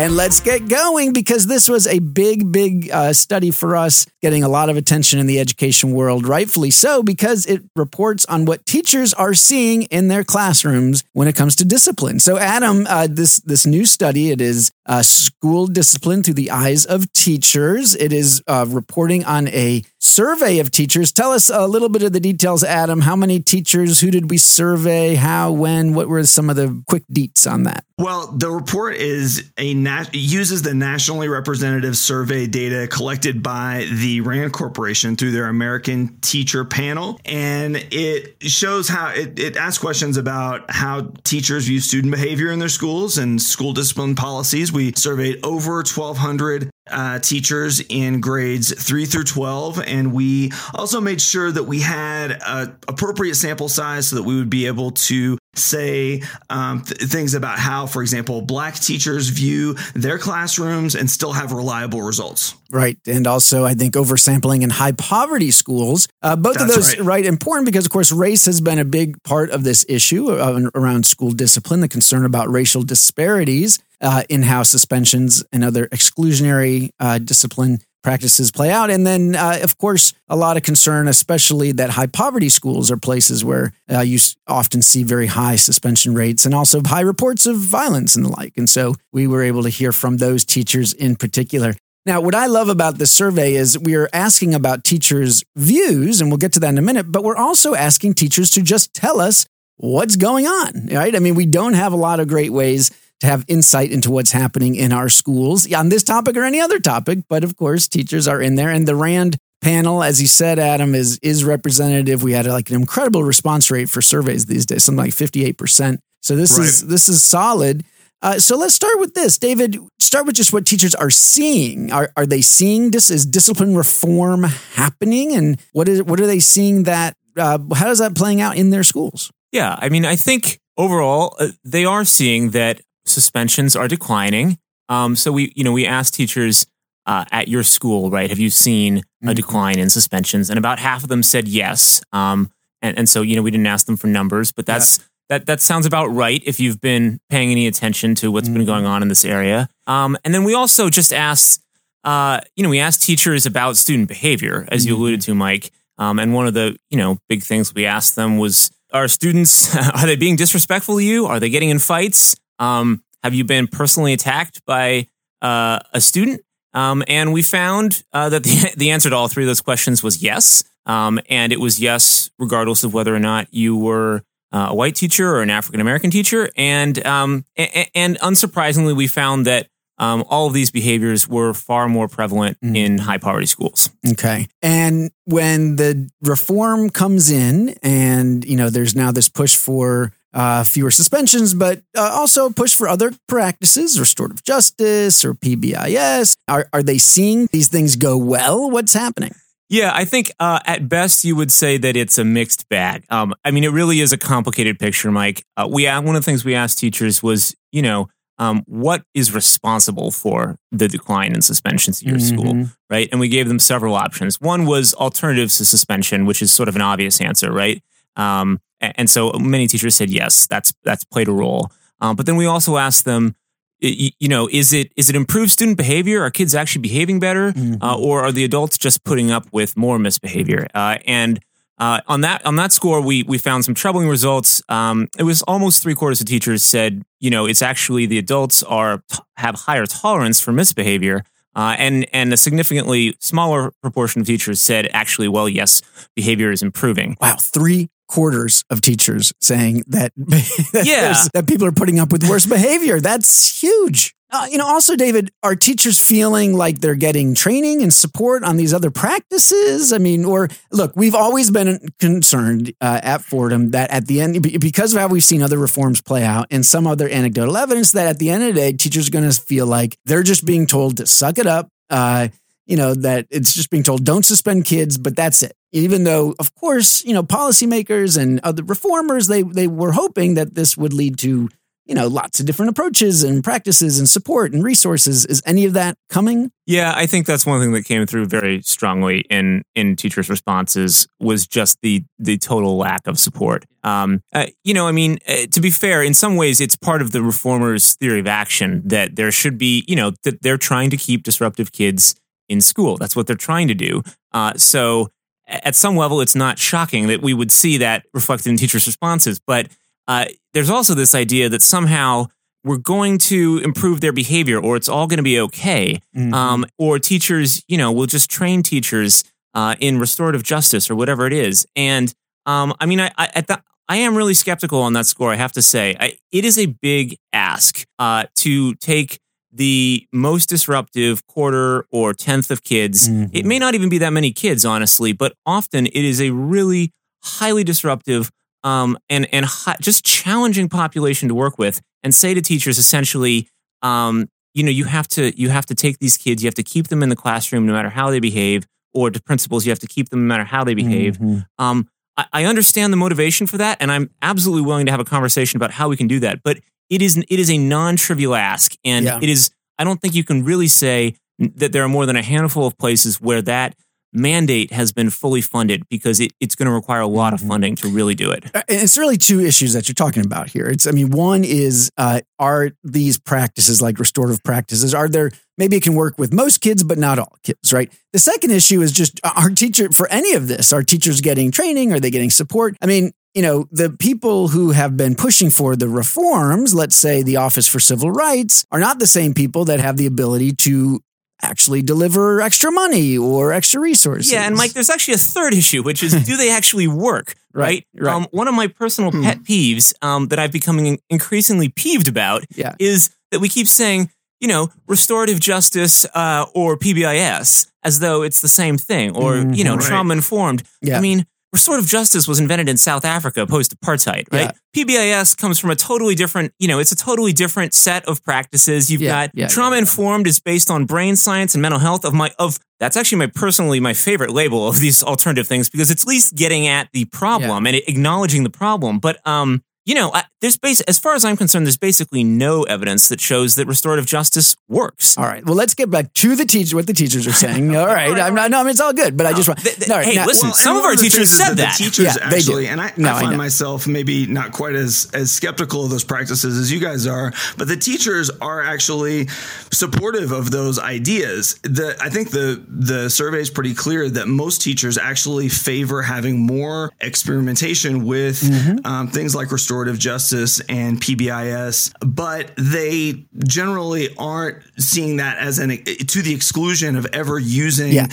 And 0.03 0.17
let's 0.17 0.41
get 0.41 0.67
going 0.67 1.13
because 1.13 1.47
this 1.47 1.69
was 1.69 1.87
a 1.87 2.01
big, 2.01 2.51
big 2.51 2.91
uh, 2.91 3.13
study 3.13 3.53
for 3.53 3.77
us, 3.77 4.05
getting 4.21 4.43
a 4.43 4.49
lot 4.49 4.69
of 4.69 4.77
attention 4.77 5.21
in 5.21 5.27
the 5.29 5.39
education 5.39 5.93
world, 5.93 6.27
rightfully 6.27 6.73
so, 6.73 7.05
because 7.05 7.47
it 7.47 7.63
reports 7.77 8.27
on 8.27 8.45
what 8.45 8.67
teachers 8.67 9.15
are 9.15 9.33
seeing 9.33 9.83
in 9.83 10.09
their 10.09 10.25
classrooms 10.25 11.05
when 11.13 11.29
it 11.29 11.37
comes 11.37 11.55
to 11.55 11.65
discipline. 11.65 12.19
So, 12.19 12.37
Adam, 12.37 12.85
uh, 12.89 13.07
this 13.09 13.39
this 13.43 13.65
new 13.65 13.87
study, 13.87 14.33
it 14.33 14.41
is 14.41 14.73
uh, 14.87 15.03
school 15.03 15.69
discipline 15.69 16.25
through 16.25 16.35
the 16.35 16.51
eyes 16.51 16.85
of 16.85 17.13
teachers. 17.13 17.95
It 17.95 18.13
is 18.13 18.43
uh, 18.49 18.67
reporting 18.69 19.25
on 19.25 19.47
a 19.47 19.85
survey 20.01 20.59
of 20.59 20.73
teachers. 20.73 21.13
Tell 21.13 21.31
us 21.31 21.49
a 21.49 21.69
little 21.69 21.89
bit 21.89 22.03
of 22.03 22.13
the 22.13 22.19
details, 22.19 22.65
Adam. 22.65 23.03
How 23.03 23.15
many 23.15 23.39
teachers? 23.39 24.01
Who 24.01 24.11
did 24.11 24.31
we 24.31 24.39
survey? 24.39 25.15
How? 25.15 25.53
When? 25.53 25.95
What 25.95 26.09
were 26.09 26.25
some 26.25 26.51
of 26.51 26.57
the 26.57 26.83
quick 26.89 27.05
deets 27.07 27.49
on 27.51 27.63
that? 27.65 27.85
Well, 27.99 28.27
the 28.27 28.51
report 28.51 28.97
is 28.97 29.53
a 29.57 29.75
uses 30.13 30.63
the 30.63 30.75
nationally 30.75 31.29
representative 31.29 31.97
survey 31.97 32.47
data 32.47 32.87
collected 32.89 33.43
by 33.43 33.89
the 33.93 34.21
Rand 34.21 34.53
Corporation 34.53 35.17
through 35.17 35.33
their 35.33 35.47
American 35.47 36.19
Teacher 36.21 36.65
Panel, 36.65 37.21
and 37.25 37.77
it 37.91 38.37
shows 38.43 38.89
how 38.89 39.09
it, 39.09 39.39
it 39.39 39.57
asks 39.57 39.79
questions 39.79 40.17
about 40.17 40.71
how 40.71 41.13
teachers 41.25 41.67
view 41.67 41.81
student 41.81 42.13
behavior 42.13 42.51
in 42.51 42.59
their 42.59 42.69
schools 42.69 43.19
and 43.19 43.41
school 43.41 43.73
discipline 43.73 44.15
policies. 44.15 44.73
We 44.73 44.93
surveyed 44.93 45.45
over 45.45 45.77
1,200 45.77 46.71
uh, 46.91 47.19
teachers 47.21 47.81
in 47.89 48.21
grades 48.21 48.75
3 48.83 49.07
through 49.07 49.25
12 49.25 49.81
and 49.87 50.13
we 50.13 50.51
also 50.75 51.01
made 51.01 51.21
sure 51.21 51.51
that 51.51 51.63
we 51.63 51.81
had 51.81 52.33
a 52.33 52.77
appropriate 52.89 53.37
sample 53.37 53.69
size 53.69 54.09
so 54.09 54.17
that 54.17 54.25
we 54.25 54.37
would 54.37 54.51
be 54.51 54.67
able 54.67 54.91
to 54.91 55.39
say 55.55 56.23
um, 56.49 56.81
th- 56.83 56.99
things 57.11 57.35
about 57.35 57.59
how 57.59 57.87
for 57.87 58.01
example 58.01 58.41
black 58.41 58.75
teachers 58.75 59.29
view 59.29 59.75
their 59.95 60.19
classrooms 60.19 60.95
and 60.95 61.11
still 61.11 61.33
have 61.33 61.53
reliable 61.53 62.01
results 62.01 62.55
right 62.71 62.97
and 63.07 63.27
also 63.27 63.63
i 63.65 63.75
think 63.75 63.95
oversampling 63.95 64.63
in 64.63 64.71
high 64.71 64.93
poverty 64.93 65.51
schools 65.51 66.09
uh, 66.23 66.37
both 66.37 66.55
That's 66.55 66.71
of 66.71 66.75
those 66.75 66.99
right. 66.99 67.07
right. 67.07 67.27
important 67.27 67.67
because 67.67 67.85
of 67.85 67.93
course 67.93 68.11
race 68.11 68.47
has 68.47 68.63
been 68.63 68.79
a 68.79 68.85
big 68.85 69.23
part 69.25 69.51
of 69.51 69.63
this 69.63 69.85
issue 69.91 70.31
uh, 70.31 70.71
around 70.75 71.05
school 71.05 71.33
discipline 71.33 71.81
the 71.81 71.89
concern 71.89 72.25
about 72.25 72.49
racial 72.49 72.83
disparities 72.83 73.79
uh, 74.01 74.23
in 74.31 74.43
how 74.43 74.63
suspensions 74.63 75.45
and 75.53 75.63
other 75.63 75.87
exclusionary 75.89 76.91
uh, 76.99 77.19
discipline 77.19 77.79
practices 78.03 78.51
play 78.51 78.71
out. 78.71 78.91
And 78.91 79.07
then, 79.07 79.35
uh, 79.35 79.59
of 79.63 79.79
course, 79.79 80.13
a 80.29 80.37
lot 80.37 80.57
of 80.57 80.63
concern, 80.63 81.09
especially 81.09 81.73
that 81.73 81.91
high 81.91 82.07
poverty 82.07 82.49
schools 82.49 82.91
are 82.91 82.97
places 82.97 83.45
where 83.45 83.73
uh, 83.91 84.01
you 84.01 84.19
often 84.47 84.83
see 84.83 85.03
very 85.03 85.27
high 85.27 85.57
suspension 85.57 86.15
rates 86.15 86.45
and 86.45 86.55
also 86.55 86.83
high 86.85 87.01
reports 87.01 87.47
of 87.47 87.57
violence 87.57 88.17
and 88.17 88.25
the 88.25 88.31
like. 88.31 88.57
And 88.57 88.69
so 88.69 88.95
we 89.13 89.27
were 89.27 89.43
able 89.43 89.63
to 89.63 89.69
hear 89.69 89.93
from 89.93 90.17
those 90.17 90.45
teachers 90.45 90.93
in 90.93 91.17
particular. 91.17 91.75
Now, 92.05 92.21
what 92.21 92.35
I 92.35 92.47
love 92.47 92.69
about 92.69 92.99
this 92.99 93.13
survey 93.13 93.55
is 93.55 93.79
we 93.79 93.95
are 93.95 94.09
asking 94.13 94.55
about 94.55 94.83
teachers' 94.83 95.45
views, 95.55 96.21
and 96.21 96.31
we'll 96.31 96.39
get 96.39 96.53
to 96.55 96.61
that 96.61 96.71
in 96.71 96.79
a 96.79 96.83
minute, 96.83 97.13
but 97.13 97.23
we're 97.23 97.37
also 97.37 97.77
asking 97.77 98.15
teachers 98.15 98.51
to 98.51 98.63
just 98.63 98.93
tell 98.93 99.21
us 99.21 99.47
what's 99.77 100.17
going 100.17 100.47
on, 100.47 100.89
right? 100.91 101.15
I 101.15 101.21
mean, 101.21 101.37
we 101.37 101.47
don't 101.47 101.75
have 101.75 101.93
a 101.93 101.97
lot 101.97 102.19
of 102.19 102.27
great 102.27 102.53
ways 102.53 102.91
to 103.23 103.29
have 103.29 103.45
insight 103.47 103.93
into 103.93 104.11
what's 104.11 104.33
happening 104.33 104.75
in 104.75 104.93
our 104.93 105.09
schools 105.09 105.73
on 105.73 105.91
this 105.91 106.03
topic 106.03 106.37
or 106.37 106.43
any 106.43 106.61
other 106.61 106.81
topic. 106.81 107.21
But 107.29 107.45
of 107.45 107.57
course, 107.57 107.87
teachers 107.87 108.27
are 108.27 108.43
in 108.43 108.57
there. 108.57 108.69
And 108.69 108.87
the 108.87 108.97
RAND 108.97 109.39
panel, 109.61 110.03
as 110.03 110.21
you 110.21 110.27
said, 110.27 110.59
Adam, 110.59 110.93
is 110.95 111.21
is 111.23 111.45
representative. 111.45 112.25
We 112.25 112.33
had 112.33 112.47
like 112.47 112.69
an 112.71 112.77
incredible 112.77 113.23
response 113.23 113.71
rate 113.71 113.89
for 113.89 114.03
surveys 114.03 114.47
these 114.47 114.67
days, 114.67 114.83
something 114.83 115.05
like 115.05 115.13
58%. 115.13 115.99
So 116.21 116.35
this 116.35 116.59
right. 116.59 116.65
is 116.65 116.87
this 116.89 117.09
is 117.09 117.23
solid. 117.23 117.85
Uh, 118.23 118.39
so 118.39 118.57
let's 118.57 118.75
start 118.75 118.99
with 118.99 119.15
this, 119.15 119.39
David. 119.39 119.79
Start 120.01 120.27
with 120.27 120.35
just 120.35 120.53
what 120.53 120.67
teachers 120.67 120.95
are 120.97 121.11
seeing. 121.11 121.93
Are 121.93 122.11
are 122.17 122.27
they 122.27 122.41
seeing 122.41 122.91
this? 122.91 123.09
Is 123.09 123.25
discipline 123.25 123.77
reform 123.77 124.45
happening, 124.75 125.33
and 125.33 125.61
what 125.73 125.89
is 125.89 126.03
what 126.03 126.21
are 126.21 126.27
they 126.27 126.41
seeing 126.41 126.83
that? 126.85 127.15
Uh, 127.37 127.59
how 127.75 127.89
is 127.91 127.99
that 127.99 128.17
playing 128.17 128.41
out 128.41 128.57
in 128.57 128.71
their 128.71 128.83
schools? 128.83 129.31
Yeah, 129.53 129.77
I 129.79 129.91
mean, 129.91 130.05
I 130.05 130.17
think 130.17 130.59
overall 130.77 131.37
uh, 131.39 131.49
they 131.65 131.85
are 131.85 132.05
seeing 132.05 132.51
that 132.51 132.81
suspensions 133.05 133.77
are 133.77 133.89
declining. 133.89 134.59
Um, 134.89 135.17
so 135.17 135.33
we, 135.33 135.53
you 135.57 135.65
know, 135.65 135.73
we 135.73 135.87
asked 135.87 136.15
teachers 136.15 136.67
uh, 137.07 137.25
at 137.33 137.49
your 137.49 137.63
school, 137.63 138.11
right? 138.11 138.31
Have 138.31 138.39
you 138.39 138.51
seen 138.51 138.99
mm-hmm. 138.99 139.29
a 139.29 139.35
decline 139.35 139.79
in 139.79 139.91
suspensions? 139.91 140.51
And 140.51 140.59
about 140.59 140.79
half 140.79 141.03
of 141.03 141.09
them 141.09 141.23
said 141.23 141.49
yes. 141.49 142.03
Um, 142.13 142.51
and, 142.81 142.99
and 142.99 143.09
so, 143.09 143.23
you 143.23 143.37
know, 143.37 143.43
we 143.43 143.51
didn't 143.51 143.67
ask 143.67 143.87
them 143.87 143.97
for 143.97 144.07
numbers, 144.07 144.53
but 144.53 144.67
that's 144.67 144.99
yeah. 144.99 145.05
that 145.31 145.47
that 145.47 145.61
sounds 145.61 145.87
about 145.87 146.07
right 146.07 146.43
if 146.45 146.61
you've 146.61 146.81
been 146.81 147.21
paying 147.31 147.51
any 147.51 147.67
attention 147.67 148.15
to 148.17 148.31
what's 148.31 148.49
mm-hmm. 148.49 148.59
been 148.59 148.67
going 148.67 148.87
on 148.87 149.03
in 149.03 149.09
this 149.09 149.25
area. 149.25 149.69
Um, 149.87 150.17
and 150.25 150.35
then 150.35 150.45
we 150.45 150.55
also 150.55 150.91
just 150.91 151.13
asked, 151.13 151.63
uh, 152.05 152.41
you 152.57 152.63
know, 152.63 152.69
we 152.69 152.81
asked 152.81 153.03
teachers 153.03 153.47
about 153.47 153.77
student 153.77 154.09
behavior, 154.09 154.67
as 154.71 154.83
mm-hmm. 154.83 154.91
you 154.91 154.97
alluded 154.99 155.21
to, 155.23 155.35
Mike. 155.35 155.71
Um, 155.99 156.19
and 156.19 156.35
one 156.35 156.47
of 156.47 156.55
the, 156.55 156.77
you 156.91 156.99
know, 156.99 157.19
big 157.29 157.43
things 157.43 157.73
we 157.75 157.87
asked 157.87 158.17
them 158.17 158.39
was, 158.39 158.71
are 158.93 159.09
students 159.09 159.77
are 159.95 160.07
they 160.07 160.17
being 160.17 160.37
disrespectful 160.37 160.97
to 160.97 161.05
you? 161.05 161.27
Are 161.27 161.39
they 161.39 161.51
getting 161.51 161.69
in 161.69 161.79
fights? 161.79 162.35
Um, 162.63 163.03
have 163.25 163.35
you 163.35 163.45
been 163.45 163.67
personally 163.67 164.13
attacked 164.13 164.65
by 164.65 165.09
uh, 165.41 165.81
a 165.93 166.01
student? 166.01 166.43
Um, 166.75 167.03
and 167.09 167.33
we 167.33 167.43
found 167.43 168.03
uh, 168.13 168.29
that 168.29 168.45
the, 168.45 168.73
the 168.77 168.91
answer 168.91 169.11
to 169.11 169.17
all 169.17 169.29
three 169.29 169.45
of 169.45 169.49
those 169.49 169.61
questions 169.61 170.03
was 170.03 170.23
yes. 170.23 170.65
Um, 170.87 171.21
and 171.29 171.53
it 171.53 171.61
was 171.61 171.81
yes, 171.81 172.31
regardless 172.39 172.85
of 172.85 172.95
whether 172.95 173.15
or 173.15 173.21
not 173.21 173.53
you 173.53 173.77
were 173.77 174.23
uh, 174.53 174.69
a 174.71 174.75
white 174.75 174.95
teacher 174.95 175.29
or 175.29 175.43
an 175.43 175.51
African 175.51 175.81
American 175.81 176.11
teacher. 176.11 176.51
And, 176.57 177.05
um, 177.07 177.45
and, 177.57 177.89
and 177.95 178.19
unsurprisingly, 178.21 178.95
we 178.95 179.07
found 179.07 179.47
that 179.47 179.69
um, 179.99 180.25
all 180.29 180.47
of 180.47 180.53
these 180.53 180.71
behaviors 180.71 181.29
were 181.29 181.55
far 181.55 181.89
more 181.89 182.09
prevalent 182.09 182.59
mm. 182.61 182.77
in 182.77 182.99
high 182.99 183.19
poverty 183.19 183.47
schools. 183.47 183.91
Okay. 184.07 184.49
And 184.61 185.11
when 185.25 185.77
the 185.77 186.11
reform 186.23 186.91
comes 186.91 187.31
in 187.31 187.77
and, 187.83 188.45
you 188.45 188.57
know, 188.57 188.71
there's 188.71 188.97
now 188.97 189.13
this 189.13 189.29
push 189.29 189.55
for 189.55 190.13
uh, 190.35 190.65
fewer 190.65 190.91
suspensions, 190.91 191.55
but 191.55 191.83
uh, 191.97 192.11
also 192.13 192.51
push 192.51 192.75
for 192.75 192.89
other 192.89 193.13
practices, 193.29 193.99
restorative 193.99 194.43
justice 194.45 195.25
or 195.25 195.35
PBIS. 195.35 196.37
Are, 196.49 196.69
are 196.73 196.83
they 196.83 196.99
seeing 196.99 197.49
these 197.53 197.69
things 197.69 197.97
go 197.97 198.17
well? 198.17 198.71
What's 198.71 198.95
happening? 198.95 199.35
Yeah, 199.69 199.91
I 199.95 200.05
think 200.05 200.31
uh, 200.39 200.61
at 200.67 200.87
best 200.89 201.25
you 201.25 201.35
would 201.35 201.51
say 201.51 201.79
that 201.79 201.97
it's 201.97 202.19
a 202.19 202.25
mixed 202.25 202.69
bag. 202.69 203.05
Um, 203.09 203.35
I 203.43 203.51
mean, 203.51 203.65
it 203.65 203.71
really 203.71 204.01
is 204.01 204.13
a 204.13 204.19
complicated 204.19 204.79
picture, 204.79 205.11
Mike. 205.11 205.45
Uh, 205.57 205.67
we 205.71 205.87
one 205.87 206.09
of 206.09 206.15
the 206.15 206.23
things 206.23 206.45
we 206.45 206.55
asked 206.55 206.79
teachers 206.79 207.23
was, 207.23 207.57
you 207.71 207.81
know, 207.81 208.09
um, 208.39 208.65
what 208.67 209.03
is 209.15 209.33
responsible 209.33 210.11
for 210.11 210.59
the 210.73 210.89
decline 210.89 211.35
in 211.35 211.43
suspensions 211.43 212.03
at 212.03 212.09
your 212.09 212.19
mm-hmm. 212.19 212.39
school, 212.39 212.67
right? 212.91 213.09
And 213.13 213.21
we 213.21 213.29
gave 213.29 213.49
them 213.49 213.59
several 213.59 213.95
options. 213.95 214.41
One 214.41 214.67
was 214.67 214.95
alternatives 214.95 215.59
to 215.59 215.65
suspension, 215.65 216.27
which 216.27 216.43
is 216.43 216.53
sort 216.53 216.69
of 216.69 216.77
an 216.77 216.83
obvious 216.83 217.21
answer, 217.21 217.53
right? 217.53 217.83
Um, 218.17 218.61
and 218.83 219.09
so 219.09 219.33
many 219.33 219.67
teachers 219.67 219.95
said 219.95 220.11
yes, 220.11 220.47
that's 220.47 220.73
that's 220.85 221.05
played 221.05 221.29
a 221.29 221.33
role. 221.33 221.71
Um, 222.01 222.17
but 222.17 222.27
then 222.27 222.37
we 222.37 222.47
also 222.47 222.77
asked 222.77 223.05
them, 223.05 223.37
you 223.81 224.29
know, 224.29 224.49
is 224.51 224.73
it 224.73 224.93
is 224.97 225.09
it 225.09 225.17
improved 225.17 225.51
student 225.51 225.77
behavior? 225.77 226.23
Are 226.23 226.31
kids 226.31 226.55
actually 226.55 226.83
behaving 226.83 227.21
better, 227.21 227.53
mm-hmm. 227.53 227.83
uh, 227.83 227.97
or 227.97 228.23
are 228.23 228.33
the 228.33 228.45
adults 228.45 228.79
just 228.79 229.05
putting 229.05 229.31
up 229.31 229.47
with 229.53 229.77
more 229.77 229.99
misbehavior? 229.99 230.67
Uh, 230.75 230.99
and 231.07 231.41
uh, 231.79 232.01
on 232.07 232.21
that 232.21 232.45
on 232.47 232.57
that 232.57 232.71
score, 232.71 233.01
we 233.01 233.25
we 233.25 233.39
found 233.39 233.65
some 233.65 233.75
troubling 233.75 234.09
results. 234.09 234.63
Um, 234.69 235.09
it 235.19 235.25
was 235.25 235.43
almost 235.43 235.83
three 235.83 235.95
quarters 235.95 236.21
of 236.21 236.29
teachers 236.29 236.63
said, 236.63 237.03
you 237.19 237.31
know, 237.31 237.47
it's 237.47 237.63
actually 237.63 238.07
the 238.07 238.19
adults 238.19 238.63
are 238.63 239.03
have 239.37 239.57
higher 239.57 239.87
tolerance 239.87 240.41
for 240.41 240.53
misbehavior, 240.53 241.25
uh, 241.57 241.75
and 241.79 242.07
and 242.13 242.33
a 242.33 242.37
significantly 242.37 243.17
smaller 243.19 243.73
proportion 243.83 244.21
of 244.21 244.29
teachers 244.29 244.61
said, 244.61 244.89
actually, 244.93 245.27
well, 245.27 245.49
yes, 245.49 245.83
behavior 246.15 246.53
is 246.53 246.63
improving. 246.63 247.17
Wow, 247.21 247.37
three 247.41 247.91
quarters 248.13 248.63
of 248.69 248.83
teachers 248.83 249.33
saying 249.41 249.83
that, 249.87 250.13
that 250.17 250.83
yeah. 250.85 251.15
that 251.33 251.49
people 251.49 251.67
are 251.67 251.73
putting 251.73 251.99
up 251.99 252.13
with 252.13 252.29
worse 252.29 252.45
behavior. 252.45 253.01
That's 253.01 253.59
huge. 253.59 254.15
Uh, 254.31 254.47
you 254.51 254.57
know, 254.57 254.67
also, 254.67 254.97
David, 254.97 255.31
are 255.43 255.55
teachers 255.55 255.99
feeling 255.99 256.55
like 256.55 256.81
they're 256.81 256.95
getting 256.95 257.35
training 257.35 257.83
and 257.83 257.93
support 257.93 258.45
on 258.45 258.57
these 258.57 258.73
other 258.73 258.91
practices? 258.91 259.93
I 259.93 259.99
mean, 259.99 260.25
or 260.25 260.49
look, 260.71 260.93
we've 260.95 261.15
always 261.15 261.51
been 261.51 261.79
concerned 261.99 262.73
uh, 262.81 263.01
at 263.03 263.23
Fordham 263.23 263.71
that 263.71 263.91
at 263.91 264.07
the 264.07 264.21
end, 264.21 264.43
because 264.61 264.95
of 264.95 265.01
how 265.01 265.09
we've 265.09 265.25
seen 265.25 265.43
other 265.43 265.59
reforms 265.59 266.01
play 266.01 266.25
out 266.25 266.47
and 266.51 266.65
some 266.65 266.87
other 266.87 267.09
anecdotal 267.11 267.59
evidence, 267.59 267.93
that 267.93 268.07
at 268.09 268.19
the 268.19 268.31
end 268.31 268.43
of 268.43 268.55
the 268.55 268.61
day, 268.61 268.73
teachers 268.73 269.09
are 269.09 269.11
going 269.11 269.31
to 269.31 269.39
feel 269.39 269.67
like 269.67 269.99
they're 270.07 270.23
just 270.23 270.47
being 270.47 270.67
told 270.67 270.99
to 270.99 271.07
suck 271.07 271.39
it 271.39 271.47
up. 271.47 271.69
Uh, 271.91 272.29
you 272.67 272.77
know, 272.77 272.95
that 272.95 273.27
it's 273.31 273.55
just 273.55 273.69
being 273.71 273.83
told 273.83 274.05
don't 274.05 274.25
suspend 274.25 274.65
kids, 274.65 274.97
but 274.97 275.15
that's 275.15 275.43
it. 275.43 275.55
Even 275.73 276.05
though, 276.05 276.35
of 276.39 276.55
course, 276.55 277.05
you 277.05 277.15
know, 277.15 277.23
policymakers 277.23 278.21
and 278.21 278.41
other 278.41 278.63
reformers, 278.63 279.27
they 279.27 279.43
they 279.43 279.67
were 279.67 279.93
hoping 279.93 280.35
that 280.35 280.55
this 280.55 280.77
would 280.77 280.93
lead 280.93 281.19
to 281.19 281.49
you 281.85 281.95
know, 281.95 282.07
lots 282.07 282.39
of 282.39 282.47
different 282.47 282.71
approaches 282.71 283.25
and 283.25 283.43
practices 283.43 283.99
and 283.99 284.09
support 284.09 284.53
and 284.53 284.63
resources. 284.63 285.27
Is 285.27 285.43
any 285.45 285.65
of 285.65 285.73
that 285.73 285.97
coming? 286.09 286.53
Yeah, 286.67 286.93
I 286.95 287.07
think 287.07 287.27
that's 287.27 287.45
one 287.45 287.61
thing 287.61 287.73
that 287.73 287.85
came 287.85 288.07
through 288.07 288.27
very 288.27 288.63
strongly 288.63 289.21
in 289.31 289.63
in 289.75 289.97
teachers' 289.97 290.31
responses 290.31 291.09
was 291.19 291.47
just 291.47 291.79
the 291.83 292.05
the 292.19 292.39
total 292.39 292.77
lack 292.77 293.07
of 293.07 293.19
support. 293.19 293.65
Um, 293.83 294.23
uh, 294.33 294.47
you 294.63 294.75
know, 294.75 294.87
I 294.87 294.93
mean, 294.93 295.19
uh, 295.29 295.47
to 295.51 295.61
be 295.61 295.71
fair, 295.71 296.03
in 296.03 296.15
some 296.15 296.37
ways, 296.37 296.61
it's 296.61 296.77
part 296.77 297.03
of 297.03 297.11
the 297.11 297.23
reformers' 297.23 297.95
theory 297.95 298.21
of 298.21 298.29
action 298.29 298.83
that 298.87 299.17
there 299.17 299.33
should 299.33 299.59
be, 299.59 299.85
you 299.89 299.97
know, 299.97 300.13
that 300.23 300.43
they're 300.43 300.59
trying 300.59 300.91
to 300.91 300.97
keep 300.97 301.25
disruptive 301.25 301.73
kids 301.73 302.15
in 302.49 302.61
school. 302.61 302.97
That's 302.97 303.17
what 303.17 303.27
they're 303.27 303.37
trying 303.37 303.69
to 303.69 303.75
do. 303.75 304.03
Uh, 304.33 304.55
so, 304.57 305.09
at 305.47 305.75
some 305.75 305.97
level, 305.97 306.21
it's 306.21 306.35
not 306.35 306.59
shocking 306.59 307.09
that 307.09 307.21
we 307.21 307.35
would 307.35 307.53
see 307.53 307.79
that 307.79 308.07
reflected 308.15 308.51
in 308.51 308.57
teachers' 308.57 308.87
responses, 308.87 309.41
but 309.45 309.69
uh, 310.09 310.27
there's 310.55 310.71
also 310.71 310.95
this 310.95 311.15
idea 311.15 311.49
that 311.49 311.63
somehow 311.63 312.27
we're 312.65 312.77
going 312.77 313.19
to 313.19 313.61
improve 313.65 314.01
their 314.01 314.13
behavior 314.13 314.59
or 314.59 314.77
it's 314.77 314.89
all 314.89 315.07
going 315.07 315.19
to 315.19 315.23
be 315.23 315.41
okay. 315.41 316.01
Mm-hmm. 316.17 316.33
Um, 316.33 316.65
or 316.79 316.99
teachers, 316.99 317.65
you 317.67 317.77
know, 317.77 317.91
we'll 317.91 318.07
just 318.07 318.31
train 318.31 318.63
teachers 318.63 319.25
uh, 319.55 319.75
in 319.81 319.99
restorative 319.99 320.43
justice 320.43 320.91
or 320.91 320.95
whatever 320.95 321.27
it 321.27 321.33
is. 321.33 321.67
And 321.75 322.13
um, 322.47 322.75
I 322.81 322.87
mean, 322.87 323.01
I, 323.01 323.11
I, 323.19 323.29
at 323.35 323.47
the, 323.49 323.63
I 323.89 323.97
am 323.97 324.17
really 324.17 324.35
skeptical 324.35 324.81
on 324.81 324.93
that 324.95 325.07
score, 325.07 325.33
I 325.33 325.37
have 325.37 325.53
to 325.53 325.63
say. 325.63 325.97
I, 325.99 326.17
it 326.31 326.45
is 326.45 326.59
a 326.59 326.67
big 326.67 327.19
ask 327.33 327.85
uh, 327.99 328.27
to 328.37 328.75
take 328.77 329.21
the 329.53 330.07
most 330.13 330.49
disruptive 330.49 331.27
quarter 331.27 331.85
or 331.91 332.15
tenth 332.15 332.51
of 332.51 332.63
kids. 332.63 333.09
Mm-hmm. 333.09 333.37
It 333.37 333.45
may 333.45 333.59
not 333.59 333.75
even 333.75 333.89
be 333.89 333.99
that 333.99 334.11
many 334.11 334.33
kids, 334.33 334.65
honestly, 334.65 335.13
but 335.13 335.35
often 335.45 335.87
it 335.87 335.95
is 335.95 336.21
a 336.21 336.31
really 336.31 336.93
highly 337.23 337.63
disruptive 337.63 338.31
um, 338.65 338.97
and 339.11 339.29
and 339.33 339.47
just 339.81 340.05
challenging 340.05 340.69
population 340.69 341.29
to 341.29 341.35
work 341.35 341.59
with, 341.59 341.81
and 342.03 342.15
say 342.15 342.33
to 342.33 342.41
teachers 342.41 342.79
essentially, 342.79 343.49
um, 343.83 344.29
you 344.55 344.63
know, 344.63 344.71
you 344.71 344.85
have 344.85 345.09
to 345.09 345.39
you 345.39 345.51
have 345.51 345.67
to 345.67 345.75
take 345.75 345.99
these 345.99 346.17
kids, 346.17 346.43
you 346.43 346.47
have 346.47 346.55
to 346.55 346.63
keep 346.63 346.89
them 346.89 347.03
in 347.03 347.09
the 347.09 347.17
classroom 347.17 347.67
no 347.67 347.73
matter 347.73 347.91
how 347.91 348.11
they 348.11 348.21
behave, 348.21 348.67
or 348.95 349.11
to 349.11 349.21
principals, 349.21 349.67
you 349.67 349.71
have 349.71 349.81
to 349.81 349.87
keep 349.87 350.11
them 350.11 350.21
no 350.21 350.27
matter 350.27 350.45
how 350.45 350.65
they 350.65 350.75
behave. 350.75 351.19
Mm-hmm. 351.19 351.41
Um, 351.59 351.89
I, 352.17 352.27
I 352.33 352.45
understand 352.45 352.93
the 352.93 352.97
motivation 352.97 353.47
for 353.47 353.59
that, 353.59 353.79
and 353.81 353.91
I'm 353.91 354.11
absolutely 354.23 354.63
willing 354.63 354.87
to 354.87 354.93
have 354.93 355.01
a 355.01 355.05
conversation 355.05 355.57
about 355.57 355.73
how 355.73 355.89
we 355.89 355.97
can 355.97 356.07
do 356.07 356.21
that. 356.21 356.43
But 356.43 356.59
it 356.93 357.01
is 357.01 357.17
it 357.17 357.41
is 357.41 357.51
a 357.51 357.57
non 357.57 357.97
trivial 357.97 358.35
ask, 358.35 358.77
and 358.85 359.07
yeah. 359.07 359.19
it 359.21 359.29
is. 359.29 359.51
I 359.79 359.85
don't 359.85 360.01
think 360.01 360.15
you 360.15 360.25
can 360.25 360.45
really 360.45 360.69
say 360.69 361.17
that 361.39 361.73
there 361.73 361.83
are 361.83 361.89
more 361.89 362.05
than 362.05 362.17
a 362.17 362.23
handful 362.23 362.67
of 362.67 362.77
places 362.77 363.21
where 363.21 363.41
that 363.43 363.75
mandate 364.13 364.71
has 364.71 364.93
been 364.93 365.09
fully 365.09 365.41
funded 365.41 365.89
because 365.89 366.21
it, 366.21 366.33
it's 366.39 366.55
going 366.55 366.67
to 366.67 366.73
require 366.73 367.01
a 367.01 367.07
lot 367.07 367.33
of 367.33 367.41
mm-hmm. 367.41 367.49
funding 367.49 367.77
to 367.77 367.89
really 367.89 368.15
do 368.15 368.31
it. 368.31 368.45
Uh, 368.55 368.63
it's 368.69 368.99
really 368.99 369.17
two 369.17 369.41
issues 369.41 369.73
that 369.73 369.89
you're 369.89 369.95
talking 369.95 370.23
about 370.25 370.51
here. 370.51 370.67
It's, 370.67 370.87
I 370.87 370.91
mean, 370.91 371.11
one 371.11 371.45
is 371.45 371.91
uh, 371.97 372.21
are 372.39 372.73
these 372.85 373.19
practices 373.19 373.81
like 373.81 373.99
restorative 373.99 374.45
practices, 374.45 374.95
are 374.95 375.09
there, 375.09 375.31
maybe 375.57 375.77
it 375.77 375.83
can 375.83 375.95
work 375.95 376.19
with 376.19 376.31
most 376.31 376.61
kids, 376.61 376.85
but 376.85 376.99
not 376.99 377.19
all 377.19 377.39
kids, 377.43 377.73
right? 377.73 377.91
The 378.13 378.19
second 378.19 378.51
issue 378.51 378.83
is 378.83 378.93
just 378.93 379.19
our 379.25 379.49
teacher, 379.49 379.91
for 379.91 380.07
any 380.11 380.35
of 380.35 380.47
this, 380.47 380.75
are 380.75 380.83
teachers 380.83 381.23
getting 381.23 381.51
training? 381.51 381.95
Are 381.95 382.01
they 382.01 382.11
getting 382.11 382.31
support? 382.31 382.77
I 382.83 382.87
mean, 382.87 383.13
you 383.35 383.43
know, 383.43 383.67
the 383.71 383.91
people 383.91 384.49
who 384.49 384.73
have 384.73 384.97
been 384.97 385.15
pushing 385.15 385.51
for 385.51 385.75
the 385.75 385.89
reforms, 385.89 386.75
let's 386.75 386.97
say 386.97 387.23
the 387.23 387.37
Office 387.37 387.67
for 387.67 387.81
Civil 387.81 388.11
Rights, 388.11 388.67
are 388.71 388.81
not 388.81 388.99
the 388.99 389.07
same 389.07 389.33
people 389.33 389.65
that 389.67 389.81
have 389.81 389.97
the 389.97 390.07
ability 390.07 390.53
to 390.53 391.01
actually 391.43 391.83
deliver 391.83 392.41
extra 392.41 392.71
money 392.71 393.19
or 393.19 393.53
extra 393.53 393.81
resources. 393.81 394.33
Yeah, 394.33 394.47
and 394.47 394.55
Mike, 394.57 394.73
there's 394.73 394.91
actually 394.91 395.15
a 395.15 395.19
third 395.19 395.55
issue, 395.55 395.83
which 395.83 396.03
is 396.03 396.13
do 396.25 396.37
they 396.37 396.51
actually 396.51 396.89
work? 396.89 397.35
Right. 397.55 397.85
right. 397.93 398.07
right. 398.07 398.15
Um, 398.15 398.27
one 398.31 398.49
of 398.49 398.55
my 398.55 398.67
personal 398.67 399.11
hmm. 399.11 399.25
pet 399.25 399.43
peeves 399.43 399.93
um, 400.01 400.29
that 400.29 400.39
I've 400.39 400.53
becoming 400.53 400.99
increasingly 401.11 401.69
peeved 401.69 402.09
about 402.09 402.47
yeah. 402.55 402.75
is 402.79 403.15
that 403.31 403.41
we 403.41 403.51
keep 403.51 403.67
saying, 403.67 404.09
you 404.41 404.49
know, 404.49 404.71
restorative 404.87 405.39
justice 405.39 406.07
uh, 406.15 406.47
or 406.55 406.79
PBIS 406.79 407.67
as 407.83 407.99
though 407.99 408.23
it's 408.23 408.41
the 408.41 408.49
same 408.49 408.79
thing, 408.79 409.15
or 409.15 409.35
mm, 409.35 409.55
you 409.55 409.65
know, 409.65 409.75
right. 409.75 409.85
trauma 409.85 410.15
informed. 410.15 410.63
Yeah. 410.81 410.97
I 410.97 411.03
mean, 411.03 411.27
restorative 411.53 411.87
justice 411.87 412.27
was 412.27 412.41
invented 412.41 412.69
in 412.69 412.77
South 412.77 413.05
Africa 413.05 413.47
post 413.47 413.79
apartheid, 413.79 414.25
right? 414.33 414.53
Yeah. 414.75 414.85
PBIS 414.85 415.37
comes 415.37 415.59
from 415.59 415.71
a 415.71 415.77
totally 415.77 416.15
different, 416.15 416.55
you 416.59 416.67
know, 416.67 416.79
it's 416.79 416.93
a 416.93 416.97
totally 416.97 417.33
different 417.33 417.75
set 417.75 418.07
of 418.07 418.23
practices. 418.25 418.91
You've 418.91 419.03
yeah, 419.03 419.27
got 419.27 419.31
yeah, 419.35 419.49
trauma 419.49 419.77
informed 419.77 420.27
is 420.27 420.41
based 420.41 420.71
on 420.71 420.87
brain 420.87 421.15
science 421.15 421.55
and 421.55 421.61
mental 421.61 421.79
health 421.79 422.05
of 422.05 422.15
my 422.15 422.31
of 422.39 422.59
that's 422.81 422.97
actually 422.97 423.19
my 423.19 423.27
personally 423.27 423.81
my 423.81 423.93
favorite 423.93 424.31
label 424.31 424.67
of 424.67 424.81
these 424.81 425.03
alternative 425.03 425.47
things 425.47 425.69
because 425.69 425.91
it's 425.91 426.05
at 426.05 426.09
least 426.09 426.35
getting 426.35 426.67
at 426.67 426.89
the 426.93 427.05
problem 427.07 427.67
and 427.67 427.77
acknowledging 427.77 428.45
the 428.45 428.51
problem. 428.51 428.99
But 428.99 429.25
um 429.27 429.63
you 429.85 429.95
know, 429.95 430.13
I, 430.13 430.25
there's 430.41 430.57
base 430.57 430.81
as 430.83 430.99
far 430.99 431.15
as 431.15 431.25
I'm 431.25 431.37
concerned, 431.37 431.67
there's 431.67 431.77
basically 431.77 432.23
no 432.23 432.63
evidence 432.65 433.09
that 433.09 433.21
shows 433.21 433.57
that 433.57 433.67
restorative 433.67 434.07
justice 434.07 434.57
works. 434.69 435.19
All 435.19 435.25
right. 435.25 435.45
Well, 435.45 435.57
let's 435.57 435.75
get 435.75 435.91
back 435.91 436.13
to 436.15 436.37
the 436.37 436.45
teacher. 436.45 436.77
What 436.77 436.87
the 436.87 436.93
teachers 436.93 437.27
are 437.27 437.33
saying. 437.33 437.75
All 437.77 437.87
right. 437.87 438.17
I'm 438.19 438.35
not. 438.35 438.51
No, 438.51 438.61
I 438.61 438.63
mean 438.63 438.71
it's 438.71 438.81
all 438.81 438.93
good. 438.93 439.17
But 439.17 439.25
no. 439.25 439.31
I 439.31 439.33
just 439.33 439.49
want. 439.49 439.61
The, 439.61 439.85
the, 439.87 440.03
hey, 440.03 440.15
now, 440.15 440.27
listen. 440.27 440.49
Well, 440.49 440.55
some 440.55 440.77
of 440.77 440.85
our 440.85 440.95
teachers 440.95 441.31
said 441.31 441.55
that. 441.55 441.77
The 441.79 441.85
teachers 441.85 442.17
yeah, 442.17 442.29
actually, 442.29 442.69
and 442.69 442.81
I, 442.81 442.93
no, 442.97 443.13
I 443.13 443.21
find 443.21 443.35
I 443.35 443.37
myself 443.37 443.87
maybe 443.87 444.27
not 444.27 444.53
quite 444.53 444.75
as 444.75 445.11
as 445.15 445.33
skeptical 445.33 445.85
of 445.85 445.91
those 445.91 446.05
practices 446.05 446.59
as 446.59 446.71
you 446.71 446.81
guys 446.81 447.07
are, 447.07 447.33
but 447.57 447.67
the 447.67 447.77
teachers 447.77 448.31
are 448.41 448.63
actually 448.63 449.29
supportive 449.73 450.33
of 450.33 450.51
those 450.51 450.79
ideas. 450.79 451.59
The 451.63 451.97
I 452.01 452.09
think 452.09 452.31
the 452.31 452.63
the 452.69 453.09
survey 453.11 453.41
is 453.41 453.51
pretty 453.51 453.75
clear 453.75 454.09
that 454.11 454.29
most 454.29 454.63
teachers 454.63 454.97
actually 454.99 455.49
favor 455.49 456.03
having 456.03 456.39
more 456.39 456.93
experimentation 457.01 458.05
with 458.05 458.43
mm-hmm. 458.43 458.87
um, 458.87 459.09
things 459.09 459.35
like 459.35 459.51
restorative 459.51 459.72
restorative 459.73 459.99
justice 459.99 460.61
and 460.69 461.01
PBIS, 461.01 461.93
but 462.01 462.53
they 462.59 463.25
generally 463.47 464.15
aren't 464.19 464.63
seeing 464.79 465.17
that 465.17 465.39
as 465.39 465.59
an 465.59 465.71
to 465.71 466.21
the 466.21 466.35
exclusion 466.35 466.97
of 466.97 467.07
ever 467.15 467.39
using 467.39 467.93
yeah. 467.93 468.09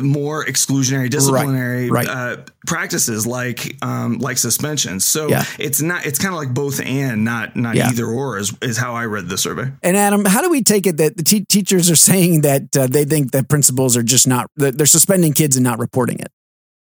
more 0.00 0.44
exclusionary 0.44 1.10
disciplinary 1.10 1.90
right. 1.90 2.06
Right. 2.06 2.16
Uh, 2.16 2.44
practices 2.68 3.26
like 3.26 3.76
um, 3.82 4.18
like 4.18 4.38
suspension. 4.38 5.00
So 5.00 5.28
yeah. 5.28 5.44
it's 5.58 5.82
not 5.82 6.06
it's 6.06 6.20
kind 6.20 6.34
of 6.34 6.38
like 6.38 6.54
both 6.54 6.80
and 6.80 7.24
not 7.24 7.56
not 7.56 7.74
yeah. 7.74 7.88
either 7.88 8.06
or 8.06 8.38
is, 8.38 8.56
is 8.62 8.76
how 8.76 8.94
I 8.94 9.06
read 9.06 9.28
the 9.28 9.38
survey. 9.38 9.72
And 9.82 9.96
Adam, 9.96 10.24
how 10.24 10.40
do 10.40 10.50
we 10.50 10.62
take 10.62 10.86
it 10.86 10.98
that 10.98 11.16
the 11.16 11.24
te- 11.24 11.44
teachers 11.46 11.90
are 11.90 11.96
saying 11.96 12.42
that 12.42 12.76
uh, 12.76 12.86
they 12.86 13.04
think 13.04 13.32
that 13.32 13.48
principals 13.48 13.96
are 13.96 14.04
just 14.04 14.28
not 14.28 14.46
they're 14.56 14.86
suspending 14.86 15.32
kids 15.32 15.56
and 15.56 15.64
not 15.64 15.80
reporting 15.80 16.20
it? 16.20 16.30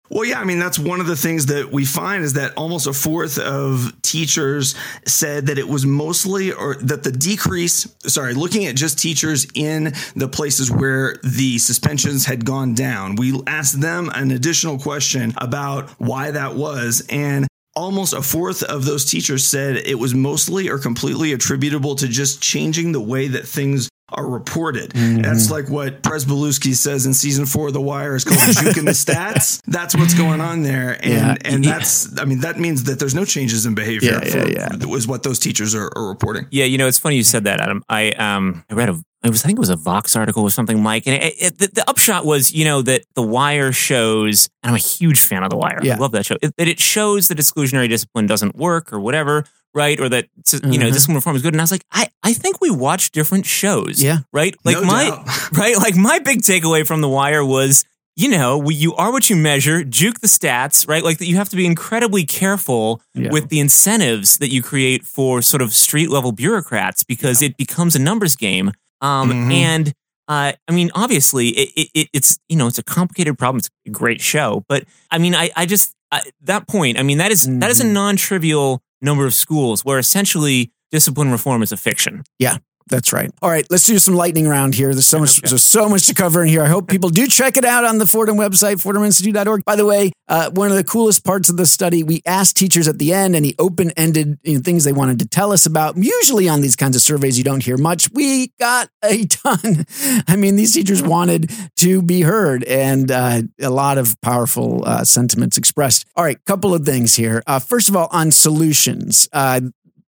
Well, 0.10 0.26
yeah, 0.26 0.40
I 0.40 0.46
mean, 0.46 0.60
that's 0.60 0.80
one 0.80 1.02
of 1.02 1.08
the 1.08 1.16
things 1.16 1.48
that 1.48 1.72
we 1.72 1.84
find 1.84 2.24
is 2.24 2.34
that 2.34 2.54
almost 2.56 2.88
a 2.88 2.94
fourth 2.94 3.38
of 3.38 3.94
teachers 4.02 4.76
said 5.06 5.48
that 5.48 5.58
it 5.58 5.68
was 5.68 5.86
mostly, 5.86 6.54
or 6.54 6.76
that 6.76 7.04
the 7.04 7.12
decrease, 7.12 7.94
sorry, 8.06 8.34
looking 8.34 8.66
at 8.66 8.76
just 8.76 9.00
teachers 9.00 9.48
in 9.54 9.94
the 10.16 10.28
places 10.28 10.72
where 10.72 11.18
the 11.24 11.58
suspensions 11.58 12.26
had 12.26 12.46
gone 12.46 12.74
down, 12.74 13.16
we 13.16 13.40
asked 13.48 13.82
them 13.82 14.10
an 14.14 14.32
additional 14.32 14.80
question 14.80 15.34
about 15.38 15.90
why 16.00 16.32
that 16.32 16.56
was. 16.56 17.06
And 17.10 17.48
almost 17.76 18.14
a 18.14 18.22
fourth 18.22 18.64
of 18.64 18.86
those 18.86 19.06
teachers 19.06 19.46
said 19.46 19.76
it 19.78 20.00
was 20.00 20.16
mostly 20.16 20.70
or 20.70 20.80
completely 20.80 21.34
attributable 21.34 21.96
to 21.96 22.08
just 22.08 22.42
changing 22.42 22.92
the 22.92 23.02
way 23.02 23.28
that 23.28 23.48
things 23.48 23.90
are 24.10 24.26
reported. 24.26 24.92
Mm-hmm. 24.92 25.22
That's 25.22 25.52
like 25.52 25.70
what 25.70 26.02
Pryzbylewski 26.02 26.76
says 26.76 27.06
in 27.06 27.14
season 27.14 27.46
four 27.46 27.68
of 27.68 27.74
The 27.74 27.82
Wire 27.82 28.16
is 28.16 28.24
called 28.24 28.40
juking 28.40 28.86
the 28.86 28.92
stats. 28.92 29.62
That's 29.68 29.96
what's 29.96 30.14
going 30.14 30.40
on 30.40 30.64
there. 30.64 30.98
And 31.04 31.12
yeah. 31.12 31.36
and 31.44 31.64
that's 31.64 32.18
I 32.20 32.26
mean, 32.26 32.40
that 32.42 32.58
means 32.58 32.86
that 32.86 33.00
there's 33.00 33.14
no 33.14 33.26
changes 33.26 33.66
in 33.66 33.76
behavior 33.76 34.14
yeah, 34.14 34.20
for, 34.20 34.50
yeah, 34.50 34.70
yeah. 34.72 34.96
is 34.96 35.08
what 35.08 35.24
those 35.24 35.40
teachers 35.40 35.76
are, 35.76 35.92
are, 35.96 36.08
reporting. 36.08 36.48
Yeah, 36.52 36.66
you 36.66 36.78
know, 36.78 36.88
it's 36.88 36.98
funny 36.98 37.18
you 37.18 37.24
said 37.24 37.44
that, 37.44 37.60
Adam. 37.60 37.84
I 37.90 38.12
um 38.12 38.64
I 38.70 38.76
read 38.76 38.90
a 38.90 39.00
it 39.24 39.30
was 39.30 39.44
I 39.44 39.48
think 39.48 39.58
it 39.58 39.60
was 39.60 39.70
a 39.70 39.76
Vox 39.76 40.16
article 40.16 40.44
or 40.44 40.52
something, 40.52 40.82
Mike. 40.82 41.08
And 41.08 41.22
it, 41.22 41.34
it, 41.40 41.58
the, 41.58 41.68
the, 41.68 41.90
upshot 41.90 42.26
was, 42.26 42.54
you 42.54 42.66
know, 42.66 42.82
that 42.84 43.04
The 43.16 43.24
Wire 43.24 43.72
shows, 43.72 44.50
and 44.62 44.70
I'm 44.70 44.76
a 44.76 44.80
huge 44.80 45.20
fan 45.20 45.44
of 45.44 45.50
The 45.50 45.58
Wire. 45.58 45.80
Yeah. 45.82 45.96
I 45.96 45.98
love 45.98 46.12
that 46.12 46.26
show. 46.26 46.38
It, 46.42 46.56
that 46.58 46.68
it 46.68 46.80
shows 46.80 47.28
that 47.30 47.38
exclusionary 47.38 47.90
discipline 47.90 48.28
doesn't 48.28 48.56
work 48.56 48.94
or 48.94 49.00
whatever 49.00 49.46
right? 49.78 50.00
Or 50.00 50.10
that 50.10 50.28
you 50.52 50.60
know 50.60 50.86
mm-hmm. 50.86 50.94
discipline 50.94 51.16
reform 51.16 51.36
is 51.36 51.42
good. 51.42 51.54
And 51.54 51.62
I 51.62 51.64
was 51.64 51.72
like, 51.72 51.86
I, 51.92 52.08
I 52.24 52.34
think 52.34 52.60
we 52.60 52.72
watch 52.72 53.12
different 53.12 53.46
shows. 53.46 54.02
Yeah. 54.04 54.20
Right. 54.34 54.56
Like 54.66 54.78
no 54.78 54.84
my 54.84 55.24
right. 55.54 55.78
Like 55.78 55.96
my 55.96 56.20
big 56.20 56.40
takeaway 56.40 56.86
from 56.86 57.02
The 57.02 57.10
Wire 57.10 57.46
was. 57.46 57.86
You 58.20 58.30
know, 58.30 58.58
we, 58.58 58.74
you 58.74 58.96
are 58.96 59.12
what 59.12 59.30
you 59.30 59.36
measure, 59.36 59.84
juke 59.84 60.22
the 60.22 60.28
stats, 60.28 60.90
right? 60.90 61.04
Like 61.04 61.20
that 61.20 61.28
you 61.28 61.36
have 61.36 61.50
to 61.50 61.56
be 61.56 61.68
incredibly 61.68 62.26
careful 62.26 63.00
yeah. 63.14 63.30
with 63.30 63.50
the 63.50 63.60
incentives 63.60 64.38
that 64.38 64.50
you 64.50 64.64
create 64.64 65.04
for 65.04 65.44
sort 65.44 65.62
of 65.62 65.72
street 65.72 66.10
level 66.10 66.32
bureaucrats 66.32 67.04
because 67.04 67.44
yeah. 67.44 67.50
it 67.50 67.58
becomes 67.58 67.96
a 67.96 68.00
numbers 68.00 68.36
game. 68.36 68.72
Um, 69.02 69.32
mm-hmm. 69.32 69.52
And 69.52 69.94
uh, 70.28 70.54
I 70.68 70.72
mean, 70.72 70.92
obviously, 70.94 71.50
it, 71.50 71.90
it, 71.94 72.10
it's 72.14 72.38
you 72.50 72.58
know 72.58 72.68
it's 72.68 72.80
a 72.80 72.84
complicated 72.84 73.38
problem. 73.38 73.60
It's 73.60 73.70
a 73.88 73.92
great 73.92 74.22
show, 74.22 74.64
but 74.68 74.86
I 75.10 75.18
mean, 75.18 75.36
I, 75.36 75.50
I 75.56 75.66
just 75.66 75.96
I, 76.12 76.22
that 76.42 76.68
point. 76.68 77.00
I 77.00 77.04
mean, 77.04 77.18
that 77.18 77.32
is, 77.32 77.48
mm-hmm. 77.48 77.60
that 77.60 77.70
is 77.70 77.80
a 77.80 77.84
mm-hmm. 77.84 77.94
non 77.94 78.16
trivial 78.16 78.82
number 79.02 79.26
of 79.26 79.34
schools 79.34 79.86
where 79.86 80.00
essentially 80.00 80.72
discipline 80.92 81.32
reform 81.32 81.62
is 81.62 81.72
a 81.72 81.78
fiction. 81.78 82.24
Yeah. 82.40 82.58
That's 82.90 83.12
right. 83.12 83.32
All 83.42 83.50
right, 83.50 83.66
let's 83.70 83.86
do 83.86 84.00
some 84.00 84.16
lightning 84.16 84.48
round 84.48 84.76
here. 84.76 84.94
There's 84.94 85.08
so 85.08 85.20
much, 85.20 85.40
okay. 85.40 85.50
there's 85.50 85.64
so 85.64 85.90
much 85.90 86.08
to 86.08 86.14
cover 86.14 86.42
in 86.42 86.48
here. 86.48 86.64
I 86.64 86.68
hope 86.68 86.88
people 86.88 87.10
do 87.10 87.28
check 87.28 87.58
it 87.58 87.66
out 87.66 87.84
on 87.84 87.98
the 87.98 88.06
Fordham 88.06 88.38
website, 88.38 88.82
fordhaminstitute.org. 88.82 89.66
By 89.66 89.76
the 89.76 89.86
way, 89.86 90.12
uh, 90.28 90.50
one 90.52 90.70
of 90.70 90.78
the 90.78 90.84
coolest 90.84 91.24
parts 91.26 91.50
of 91.50 91.58
the 91.58 91.66
study, 91.66 92.04
we 92.04 92.22
asked 92.26 92.58
teachers 92.58 92.88
at 92.88 92.98
the 92.98 93.14
end 93.14 93.36
any 93.36 93.56
open-ended 93.60 94.40
you 94.44 94.56
know, 94.56 94.62
things 94.62 94.84
they 94.84 94.94
wanted 94.94 95.20
to 95.20 95.28
tell 95.28 95.52
us 95.52 95.66
about. 95.66 95.98
Usually 95.98 96.48
on 96.48 96.62
these 96.62 96.76
kinds 96.76 96.96
of 96.96 97.02
surveys, 97.02 97.38
you 97.38 97.44
don't 97.44 97.64
hear 97.64 97.78
much. 97.78 98.12
We 98.12 98.52
got 98.60 98.90
a 99.04 99.26
ton. 99.30 99.86
I 100.28 100.36
mean, 100.36 100.56
these 100.56 100.74
teachers 100.74 101.02
wanted 101.02 101.52
to 101.78 102.02
be 102.02 102.22
heard, 102.22 102.64
and 102.64 103.12
uh, 103.12 103.42
a 103.62 103.70
lot 103.70 103.98
of 103.98 104.20
powerful 104.22 104.84
uh, 104.86 105.04
sentiments 105.04 105.58
expressed. 105.58 106.06
All 106.16 106.24
right, 106.24 106.44
couple 106.46 106.74
of 106.74 106.86
things 106.86 107.16
here. 107.16 107.44
Uh, 107.48 107.60
first 107.60 107.90
of 107.90 107.96
all, 107.96 108.08
on 108.12 108.32
solutions, 108.32 109.28
uh, 109.34 109.62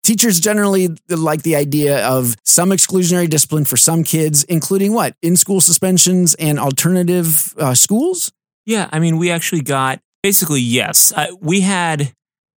teachers 0.09 0.39
generally 0.39 0.89
like 1.07 1.43
the 1.43 1.55
idea 1.55 2.03
of 2.07 2.35
some 2.43 2.71
exclusionary 2.71 3.29
discipline 3.29 3.63
for 3.63 3.77
some 3.77 4.03
kids, 4.03 4.43
including 4.45 4.91
what? 4.91 5.15
In 5.21 5.35
school 5.35 5.61
suspensions 5.61 6.33
and 6.35 6.59
alternative 6.59 7.53
uh, 7.59 7.75
schools? 7.75 8.31
Yeah. 8.65 8.89
I 8.91 8.97
mean, 8.97 9.17
we 9.17 9.29
actually 9.29 9.61
got 9.61 9.99
basically, 10.23 10.61
yes. 10.61 11.13
Uh, 11.15 11.27
we 11.39 11.61
had 11.61 12.11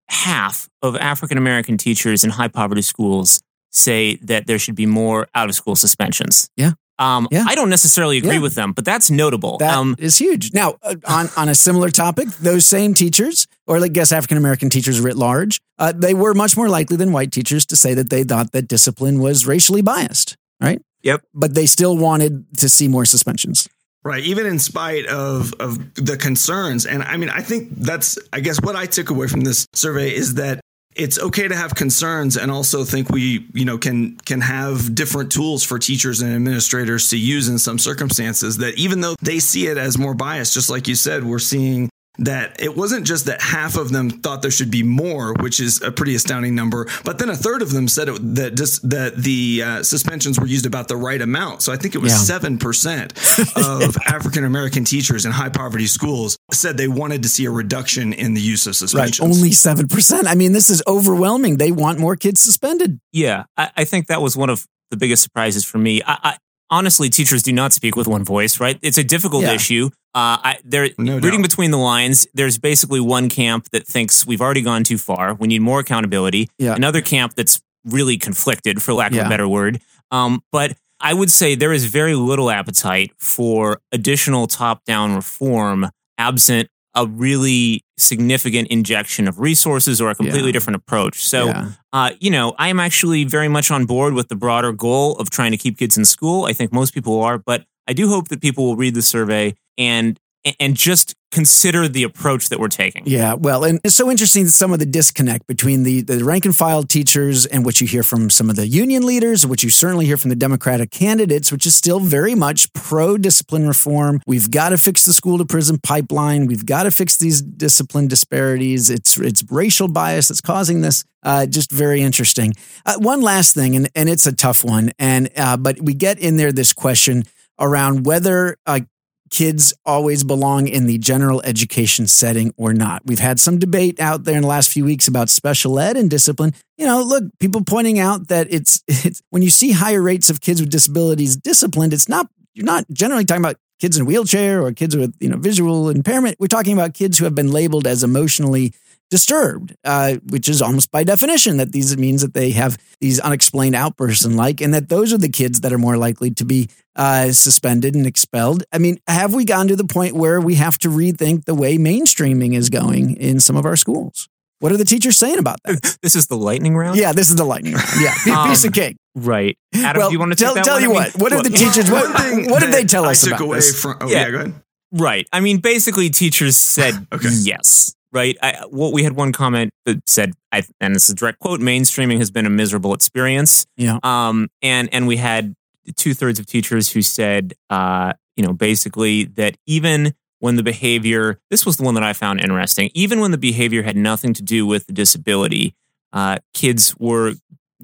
half 0.09 0.67
of 0.81 0.95
African 0.95 1.37
American 1.37 1.77
teachers 1.77 2.23
in 2.23 2.31
high 2.31 2.47
poverty 2.47 2.81
schools 2.81 3.41
say 3.71 4.15
that 4.23 4.47
there 4.47 4.57
should 4.57 4.75
be 4.75 4.87
more 4.87 5.27
out 5.35 5.47
of 5.47 5.53
school 5.53 5.75
suspensions. 5.75 6.49
Yeah. 6.57 6.71
Um, 6.97 7.27
yeah. 7.31 7.45
I 7.47 7.53
don't 7.53 7.69
necessarily 7.69 8.17
agree 8.17 8.35
yeah. 8.35 8.41
with 8.41 8.55
them, 8.55 8.71
but 8.73 8.85
that's 8.85 9.11
notable. 9.11 9.59
That 9.59 9.75
um, 9.77 9.95
is 9.99 10.17
huge. 10.17 10.53
Now, 10.53 10.77
uh, 10.81 10.95
on, 11.05 11.27
on 11.37 11.49
a 11.49 11.55
similar 11.55 11.89
topic, 11.89 12.29
those 12.39 12.65
same 12.65 12.93
teachers, 12.93 13.45
or 13.67 13.79
like 13.79 13.93
guess 13.93 14.11
African 14.11 14.37
American 14.37 14.69
teachers 14.69 14.99
writ 14.99 15.15
large, 15.15 15.59
uh, 15.79 15.93
they 15.95 16.13
were 16.13 16.33
much 16.33 16.57
more 16.57 16.69
likely 16.69 16.97
than 16.97 17.11
white 17.11 17.31
teachers 17.31 17.65
to 17.67 17.75
say 17.75 17.93
that 17.93 18.09
they 18.09 18.23
thought 18.23 18.51
that 18.51 18.67
discipline 18.67 19.19
was 19.19 19.45
racially 19.45 19.81
biased, 19.81 20.35
right? 20.61 20.81
Yep. 21.03 21.21
But 21.33 21.53
they 21.53 21.65
still 21.65 21.97
wanted 21.97 22.45
to 22.57 22.69
see 22.69 22.87
more 22.87 23.05
suspensions. 23.05 23.67
Right, 24.05 24.23
even 24.23 24.45
in 24.45 24.59
spite 24.59 25.05
of 25.05 25.53
of 25.61 25.93
the 25.95 26.17
concerns, 26.17 26.85
and 26.85 27.03
I 27.03 27.15
mean, 27.15 27.29
I 27.29 27.39
think 27.39 27.69
that's, 27.71 28.19
I 28.33 28.41
guess, 28.41 28.59
what 28.61 28.75
I 28.75 28.85
took 28.85 29.09
away 29.09 29.27
from 29.27 29.41
this 29.41 29.65
survey 29.73 30.13
is 30.13 30.33
that 30.33 30.59
it's 30.95 31.19
okay 31.19 31.47
to 31.47 31.55
have 31.55 31.75
concerns 31.75 32.37
and 32.37 32.51
also 32.51 32.83
think 32.83 33.09
we 33.09 33.47
you 33.53 33.65
know 33.65 33.77
can 33.77 34.17
can 34.17 34.41
have 34.41 34.93
different 34.93 35.31
tools 35.31 35.63
for 35.63 35.79
teachers 35.79 36.21
and 36.21 36.33
administrators 36.35 37.09
to 37.09 37.17
use 37.17 37.47
in 37.49 37.57
some 37.57 37.79
circumstances 37.79 38.57
that 38.57 38.75
even 38.75 39.01
though 39.01 39.15
they 39.21 39.39
see 39.39 39.67
it 39.67 39.77
as 39.77 39.97
more 39.97 40.13
biased 40.13 40.53
just 40.53 40.69
like 40.69 40.87
you 40.87 40.95
said 40.95 41.23
we're 41.23 41.39
seeing 41.39 41.89
that 42.19 42.61
it 42.61 42.77
wasn't 42.77 43.07
just 43.07 43.25
that 43.25 43.41
half 43.41 43.75
of 43.75 43.91
them 43.91 44.09
thought 44.09 44.41
there 44.41 44.51
should 44.51 44.69
be 44.69 44.83
more, 44.83 45.33
which 45.33 45.59
is 45.59 45.81
a 45.81 45.91
pretty 45.91 46.13
astounding 46.13 46.53
number, 46.53 46.87
but 47.03 47.17
then 47.17 47.29
a 47.29 47.35
third 47.35 47.61
of 47.61 47.71
them 47.71 47.87
said 47.87 48.07
it, 48.07 48.35
that 48.35 48.55
just 48.55 48.87
that 48.89 49.17
the 49.17 49.63
uh, 49.63 49.83
suspensions 49.83 50.39
were 50.39 50.45
used 50.45 50.65
about 50.65 50.87
the 50.87 50.95
right 50.95 51.21
amount. 51.21 51.63
So 51.63 51.73
I 51.73 51.77
think 51.77 51.95
it 51.95 51.99
was 51.99 52.13
seven 52.15 52.53
yeah. 52.53 52.59
percent 52.59 53.13
of 53.55 53.97
African 54.05 54.43
American 54.43 54.85
teachers 54.85 55.25
in 55.25 55.31
high 55.31 55.49
poverty 55.49 55.87
schools 55.87 56.37
said 56.51 56.77
they 56.77 56.87
wanted 56.87 57.23
to 57.23 57.29
see 57.29 57.45
a 57.45 57.51
reduction 57.51 58.13
in 58.13 58.35
the 58.35 58.41
use 58.41 58.67
of 58.67 58.75
suspensions. 58.75 59.19
Right, 59.19 59.35
only 59.35 59.51
seven 59.51 59.87
percent. 59.87 60.27
I 60.27 60.35
mean, 60.35 60.53
this 60.53 60.69
is 60.69 60.83
overwhelming. 60.85 61.57
They 61.57 61.71
want 61.71 61.99
more 61.99 62.15
kids 62.15 62.41
suspended. 62.41 62.99
Yeah, 63.11 63.45
I, 63.57 63.71
I 63.77 63.85
think 63.85 64.07
that 64.07 64.21
was 64.21 64.37
one 64.37 64.49
of 64.49 64.67
the 64.91 64.97
biggest 64.97 65.23
surprises 65.23 65.65
for 65.65 65.79
me. 65.79 66.01
I, 66.03 66.17
I, 66.23 66.37
honestly, 66.73 67.09
teachers 67.09 67.43
do 67.43 67.53
not 67.53 67.71
speak 67.71 67.95
with 67.95 68.07
one 68.07 68.25
voice, 68.25 68.59
right? 68.59 68.79
It's 68.81 68.97
a 68.97 69.03
difficult 69.03 69.43
yeah. 69.43 69.53
issue. 69.53 69.89
Uh, 70.15 70.37
I, 70.43 70.57
they're 70.63 70.89
no 70.97 71.15
reading 71.15 71.41
doubt. 71.41 71.49
between 71.49 71.71
the 71.71 71.77
lines. 71.77 72.27
There's 72.33 72.57
basically 72.57 72.99
one 72.99 73.29
camp 73.29 73.69
that 73.71 73.85
thinks 73.85 74.25
we've 74.25 74.41
already 74.41 74.61
gone 74.61 74.83
too 74.83 74.97
far. 74.97 75.35
We 75.35 75.47
need 75.47 75.61
more 75.61 75.79
accountability. 75.79 76.49
Yeah. 76.57 76.75
Another 76.75 77.01
camp 77.01 77.35
that's 77.35 77.61
really 77.85 78.17
conflicted, 78.17 78.81
for 78.81 78.93
lack 78.93 79.11
of 79.11 79.17
yeah. 79.17 79.27
a 79.27 79.29
better 79.29 79.47
word. 79.47 79.81
Um, 80.09 80.41
but 80.51 80.75
I 80.99 81.13
would 81.13 81.29
say 81.29 81.55
there 81.55 81.73
is 81.73 81.85
very 81.85 82.15
little 82.15 82.49
appetite 82.49 83.11
for 83.17 83.81
additional 83.91 84.47
top-down 84.47 85.15
reform 85.15 85.89
absent 86.17 86.69
a 86.95 87.07
really 87.07 87.83
significant 87.97 88.67
injection 88.67 89.27
of 89.27 89.39
resources 89.39 89.99
or 89.99 90.09
a 90.09 90.15
completely 90.15 90.49
yeah. 90.49 90.53
different 90.53 90.75
approach. 90.75 91.23
So, 91.23 91.45
yeah. 91.45 91.71
uh, 91.91 92.11
you 92.19 92.29
know, 92.29 92.53
I 92.57 92.69
am 92.69 92.79
actually 92.79 93.23
very 93.23 93.47
much 93.47 93.71
on 93.71 93.85
board 93.85 94.13
with 94.13 94.29
the 94.29 94.35
broader 94.35 94.71
goal 94.71 95.17
of 95.17 95.29
trying 95.29 95.51
to 95.51 95.57
keep 95.57 95.77
kids 95.77 95.97
in 95.97 96.05
school. 96.05 96.45
I 96.45 96.53
think 96.53 96.71
most 96.71 96.93
people 96.93 97.21
are, 97.21 97.37
but 97.37 97.65
I 97.87 97.93
do 97.93 98.09
hope 98.09 98.27
that 98.29 98.41
people 98.41 98.65
will 98.65 98.75
read 98.75 98.93
the 98.95 99.01
survey 99.01 99.55
and 99.77 100.19
and 100.59 100.75
just 100.75 101.15
consider 101.31 101.87
the 101.87 102.03
approach 102.03 102.49
that 102.49 102.59
we're 102.59 102.67
taking. 102.67 103.03
Yeah, 103.05 103.33
well, 103.33 103.63
and 103.63 103.79
it's 103.83 103.95
so 103.95 104.11
interesting 104.11 104.47
some 104.47 104.71
of 104.71 104.79
the 104.79 104.85
disconnect 104.85 105.47
between 105.47 105.83
the, 105.83 106.01
the 106.01 106.23
rank 106.23 106.45
and 106.45 106.55
file 106.55 106.83
teachers 106.83 107.45
and 107.45 107.65
what 107.65 107.81
you 107.81 107.87
hear 107.87 108.03
from 108.03 108.29
some 108.29 108.49
of 108.49 108.55
the 108.55 108.67
union 108.67 109.05
leaders, 109.05 109.45
what 109.45 109.63
you 109.63 109.69
certainly 109.69 110.05
hear 110.05 110.17
from 110.17 110.29
the 110.29 110.35
Democratic 110.35 110.91
candidates, 110.91 111.51
which 111.51 111.65
is 111.65 111.75
still 111.75 111.99
very 111.99 112.35
much 112.35 112.71
pro 112.73 113.17
discipline 113.17 113.67
reform. 113.67 114.21
We've 114.27 114.51
got 114.51 114.69
to 114.69 114.77
fix 114.77 115.05
the 115.05 115.13
school 115.13 115.39
to 115.39 115.45
prison 115.45 115.79
pipeline. 115.81 116.45
We've 116.45 116.65
got 116.65 116.83
to 116.83 116.91
fix 116.91 117.17
these 117.17 117.41
discipline 117.41 118.07
disparities. 118.07 118.89
It's 118.89 119.17
it's 119.17 119.43
racial 119.49 119.87
bias 119.87 120.27
that's 120.27 120.41
causing 120.41 120.81
this. 120.81 121.03
Uh, 121.23 121.45
just 121.45 121.71
very 121.71 122.01
interesting. 122.01 122.53
Uh, 122.85 122.97
one 122.97 123.21
last 123.21 123.53
thing, 123.53 123.75
and, 123.75 123.89
and 123.95 124.09
it's 124.09 124.27
a 124.27 124.33
tough 124.33 124.63
one, 124.63 124.91
and 124.99 125.29
uh, 125.37 125.55
but 125.57 125.81
we 125.81 125.93
get 125.93 126.19
in 126.19 126.35
there 126.37 126.51
this 126.51 126.73
question 126.73 127.23
around 127.59 128.05
whether 128.05 128.57
uh, 128.65 128.81
kids 129.29 129.73
always 129.85 130.23
belong 130.23 130.67
in 130.67 130.85
the 130.85 130.97
general 130.97 131.41
education 131.43 132.07
setting 132.07 132.53
or 132.57 132.73
not. 132.73 133.01
We've 133.05 133.19
had 133.19 133.39
some 133.39 133.57
debate 133.57 133.99
out 133.99 134.23
there 134.23 134.35
in 134.35 134.41
the 134.41 134.47
last 134.47 134.71
few 134.71 134.85
weeks 134.85 135.07
about 135.07 135.29
special 135.29 135.79
ed 135.79 135.97
and 135.97 136.09
discipline. 136.09 136.53
You 136.77 136.85
know, 136.85 137.01
look, 137.01 137.25
people 137.39 137.63
pointing 137.63 137.99
out 137.99 138.27
that 138.27 138.47
it's 138.49 138.83
it's 138.87 139.21
when 139.29 139.41
you 139.41 139.49
see 139.49 139.71
higher 139.71 140.01
rates 140.01 140.29
of 140.29 140.41
kids 140.41 140.61
with 140.61 140.69
disabilities 140.69 141.35
disciplined, 141.35 141.93
it's 141.93 142.09
not 142.09 142.27
you're 142.53 142.65
not 142.65 142.85
generally 142.91 143.25
talking 143.25 143.43
about 143.43 143.57
kids 143.79 143.97
in 143.97 144.03
a 144.03 144.05
wheelchair 144.05 144.61
or 144.61 144.71
kids 144.71 144.95
with, 144.95 145.13
you 145.19 145.27
know, 145.27 145.37
visual 145.37 145.89
impairment. 145.89 146.37
We're 146.39 146.47
talking 146.47 146.73
about 146.73 146.93
kids 146.93 147.17
who 147.17 147.25
have 147.25 147.35
been 147.35 147.51
labeled 147.51 147.85
as 147.85 148.03
emotionally 148.03 148.73
disturbed, 149.13 149.75
uh, 149.83 150.15
which 150.31 150.49
is 150.49 150.59
almost 150.59 150.89
by 150.89 151.03
definition 151.03 151.57
that 151.57 151.71
these 151.71 151.95
means 151.95 152.23
that 152.23 152.33
they 152.33 152.49
have 152.49 152.79
these 152.99 153.19
unexplained 153.19 153.75
outbursts 153.75 154.25
and 154.25 154.35
like, 154.35 154.59
and 154.59 154.73
that 154.73 154.89
those 154.89 155.13
are 155.13 155.19
the 155.19 155.29
kids 155.29 155.61
that 155.61 155.71
are 155.71 155.77
more 155.77 155.97
likely 155.97 156.31
to 156.31 156.43
be 156.43 156.67
uh, 156.95 157.31
suspended 157.31 157.93
and 157.93 158.07
expelled. 158.07 158.63
I 158.73 158.79
mean, 158.79 158.97
have 159.07 159.35
we 159.35 159.45
gone 159.45 159.67
to 159.67 159.75
the 159.75 159.83
point 159.83 160.15
where 160.15 160.41
we 160.41 160.55
have 160.55 160.79
to 160.79 160.89
rethink 160.89 161.45
the 161.45 161.53
way 161.53 161.77
mainstreaming 161.77 162.55
is 162.55 162.71
going 162.71 163.15
in 163.17 163.39
some 163.39 163.55
of 163.55 163.67
our 163.67 163.75
schools? 163.75 164.29
What 164.57 164.71
are 164.71 164.77
the 164.77 164.85
teachers 164.85 165.15
saying 165.15 165.37
about 165.37 165.61
that? 165.63 165.97
This 166.01 166.15
is 166.15 166.25
the 166.25 166.37
lightning 166.37 166.75
round. 166.75 166.97
Yeah, 166.97 167.11
this 167.11 167.29
is 167.29 167.35
the 167.35 167.45
lightning 167.45 167.75
round. 167.75 167.89
Yeah, 168.01 168.15
um, 168.35 168.49
piece 168.49 168.65
of 168.65 168.73
cake. 168.73 168.97
Right, 169.13 169.59
Adam. 169.75 169.99
Well, 169.99 170.09
do 170.09 170.13
you 170.13 170.19
want 170.19 170.31
to 170.31 170.43
tell, 170.43 170.55
tell 170.55 170.81
you 170.81 170.89
what? 170.89 171.15
What 171.19 171.31
are 171.33 171.43
the 171.43 171.51
teachers? 171.51 171.91
What, 171.91 172.09
what 172.49 172.61
did 172.61 172.73
they 172.73 172.83
tell 172.83 173.05
us 173.05 173.23
I 173.23 173.29
took 173.29 173.37
about 173.37 173.45
away 173.45 173.57
this? 173.57 173.79
From, 173.79 173.97
oh, 174.01 174.09
yeah. 174.09 174.21
yeah, 174.21 174.31
go 174.31 174.37
ahead. 174.37 174.53
Right. 174.91 175.27
I 175.31 175.39
mean, 175.39 175.59
basically, 175.59 176.09
teachers 176.09 176.57
said 176.57 176.95
okay. 177.13 177.29
yes 177.29 177.93
right? 178.13 178.37
I, 178.41 178.65
well, 178.69 178.91
we 178.93 179.03
had 179.03 179.13
one 179.13 179.33
comment 179.33 179.71
that 179.85 180.07
said, 180.07 180.33
I, 180.51 180.63
and 180.79 180.95
it's 180.95 181.09
a 181.09 181.15
direct 181.15 181.39
quote: 181.39 181.59
"Mainstreaming 181.59 182.19
has 182.19 182.31
been 182.31 182.45
a 182.45 182.49
miserable 182.49 182.93
experience." 182.93 183.65
Yeah. 183.75 183.99
Um. 184.03 184.49
And 184.61 184.89
and 184.93 185.07
we 185.07 185.17
had 185.17 185.55
two 185.95 186.13
thirds 186.13 186.39
of 186.39 186.45
teachers 186.45 186.91
who 186.91 187.01
said, 187.01 187.53
uh, 187.69 188.13
you 188.35 188.45
know, 188.45 188.53
basically 188.53 189.25
that 189.25 189.57
even 189.65 190.13
when 190.39 190.55
the 190.55 190.63
behavior, 190.63 191.39
this 191.49 191.65
was 191.65 191.77
the 191.77 191.83
one 191.83 191.93
that 191.95 192.03
I 192.03 192.13
found 192.13 192.41
interesting, 192.41 192.89
even 192.93 193.19
when 193.19 193.31
the 193.31 193.37
behavior 193.37 193.83
had 193.83 193.95
nothing 193.95 194.33
to 194.33 194.41
do 194.41 194.65
with 194.65 194.87
the 194.87 194.93
disability, 194.93 195.75
uh, 196.11 196.39
kids 196.53 196.95
were 196.97 197.33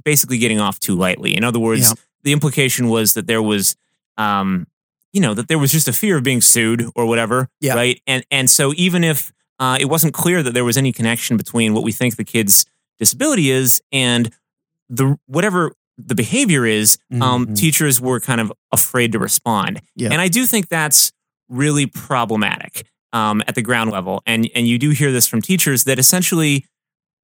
basically 0.03 0.37
getting 0.37 0.59
off 0.59 0.79
too 0.79 0.95
lightly. 0.95 1.35
In 1.35 1.43
other 1.43 1.59
words, 1.59 1.89
yeah. 1.89 1.93
the 2.23 2.33
implication 2.33 2.89
was 2.89 3.13
that 3.13 3.27
there 3.27 3.41
was, 3.41 3.75
um, 4.17 4.67
you 5.13 5.21
know, 5.21 5.33
that 5.33 5.47
there 5.47 5.59
was 5.59 5.71
just 5.71 5.87
a 5.87 5.93
fear 5.93 6.17
of 6.17 6.23
being 6.23 6.41
sued 6.41 6.85
or 6.95 7.05
whatever, 7.05 7.47
yeah. 7.61 7.75
right? 7.75 8.01
And 8.05 8.23
and 8.29 8.49
so 8.49 8.73
even 8.75 9.03
if 9.03 9.31
uh, 9.59 9.77
it 9.79 9.85
wasn't 9.85 10.13
clear 10.13 10.41
that 10.41 10.53
there 10.53 10.63
was 10.63 10.77
any 10.77 10.91
connection 10.91 11.37
between 11.37 11.73
what 11.73 11.83
we 11.83 11.91
think 11.91 12.15
the 12.15 12.23
kid's 12.23 12.65
disability 12.97 13.51
is 13.51 13.81
and 13.91 14.33
the 14.89 15.17
whatever 15.27 15.71
the 15.97 16.15
behavior 16.15 16.65
is, 16.65 16.97
um, 17.13 17.45
mm-hmm. 17.45 17.53
teachers 17.53 17.99
were 17.99 18.19
kind 18.19 18.39
of 18.39 18.53
afraid 18.71 19.11
to 19.11 19.19
respond. 19.19 19.81
Yeah. 19.95 20.09
And 20.11 20.21
I 20.21 20.29
do 20.29 20.45
think 20.45 20.69
that's 20.69 21.11
really 21.49 21.85
problematic 21.85 22.87
um, 23.11 23.43
at 23.47 23.55
the 23.55 23.61
ground 23.61 23.91
level. 23.91 24.21
And 24.25 24.49
and 24.55 24.67
you 24.67 24.77
do 24.77 24.91
hear 24.91 25.11
this 25.11 25.27
from 25.27 25.41
teachers 25.41 25.83
that 25.83 25.99
essentially 25.99 26.65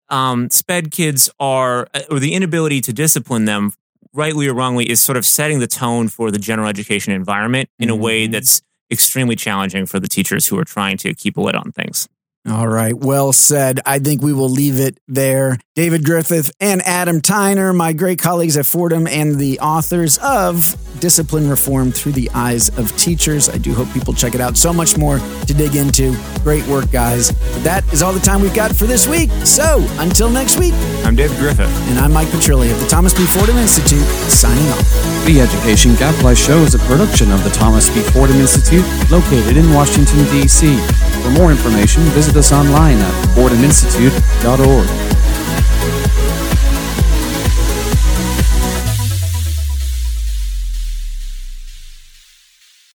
um, 0.10 0.50
SPED 0.50 0.92
kids 0.92 1.30
are, 1.40 1.88
uh, 1.94 2.02
or 2.12 2.20
the 2.20 2.34
inability 2.34 2.82
to 2.82 2.94
discipline 2.94 3.46
them, 3.46 3.72
rightly 4.14 4.48
or 4.48 4.54
wrongly, 4.54 4.90
is 4.90 5.00
sort 5.00 5.18
of 5.18 5.26
setting 5.26 5.60
the 5.60 5.68
tone 5.68 6.10
for 6.10 6.30
the 6.32 6.38
general 6.38 6.68
education 6.68 7.14
environment 7.14 7.70
in 7.80 7.90
mm-hmm. 7.90 8.00
a 8.00 8.02
way 8.02 8.24
mm-hmm. 8.24 8.34
that's 8.34 8.62
extremely 8.92 9.36
challenging 9.36 9.86
for 9.86 10.00
the 10.00 10.08
teachers 10.08 10.48
who 10.48 10.60
are 10.60 10.66
trying 10.66 10.98
to 10.98 11.14
keep 11.14 11.38
a 11.38 11.42
lid 11.42 11.56
on 11.56 11.72
things. 11.72 12.08
All 12.48 12.68
right. 12.68 12.96
Well 12.96 13.34
said. 13.34 13.80
I 13.88 13.98
think 13.98 14.22
we 14.22 14.32
will 14.32 14.50
leave 14.50 14.80
it 14.80 15.00
there. 15.08 15.58
David 15.74 16.06
Griffith 16.06 16.52
and 16.60 16.82
Adam 16.84 17.20
Tyner, 17.20 17.76
my 17.76 17.92
great 17.92 18.20
colleagues 18.20 18.56
at 18.56 18.68
Fordham 18.68 19.08
and 19.08 19.40
the 19.40 19.60
authors 19.62 20.20
of 20.20 20.78
Discipline 21.00 21.50
Reform 21.50 21.92
Through 21.92 22.12
the 22.12 22.30
Eyes 22.36 22.70
of 22.78 22.96
Teachers. 22.98 23.50
I 23.50 23.58
do 23.58 23.74
hope 23.74 23.92
people 23.94 24.14
check 24.14 24.36
it 24.36 24.42
out. 24.42 24.58
So 24.58 24.72
much 24.72 24.96
more 24.96 25.18
to 25.18 25.54
dig 25.56 25.76
into. 25.76 26.16
Great 26.44 26.66
work, 26.68 26.92
guys. 26.92 27.32
But 27.32 27.64
that 27.64 27.94
is 27.94 28.04
all 28.04 28.14
the 28.14 28.20
time 28.20 28.42
we've 28.42 28.54
got 28.54 28.76
for 28.76 28.86
this 28.86 29.08
week. 29.08 29.32
So 29.44 29.84
until 29.98 30.30
next 30.30 30.60
week, 30.60 30.76
I'm 31.04 31.16
David 31.16 31.38
Griffith. 31.40 31.76
And 31.90 31.98
I'm 31.98 32.14
Mike 32.14 32.28
Petrilli 32.28 32.72
of 32.72 32.80
the 32.80 32.88
Thomas 32.88 33.14
B. 33.16 33.26
Fordham 33.26 33.58
Institute, 33.58 34.06
signing 34.30 34.68
off. 34.70 35.26
The 35.26 35.42
Education 35.42 35.96
Gadfly 35.96 36.36
Show 36.36 36.60
is 36.60 36.76
a 36.76 36.80
production 36.80 37.32
of 37.32 37.44
the 37.44 37.50
Thomas 37.50 37.90
B. 37.90 38.02
Fordham 38.02 38.38
Institute, 38.38 38.86
located 39.10 39.58
in 39.58 39.74
Washington, 39.74 40.24
D.C. 40.26 40.78
For 41.26 41.32
more 41.32 41.50
information, 41.50 42.04
visit 42.14 42.36
us 42.36 42.52
online 42.52 43.00
at 43.00 43.12
fordhaminstitute.org. 43.34 45.25